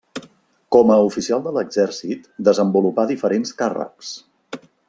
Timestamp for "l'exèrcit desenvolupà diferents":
1.59-3.57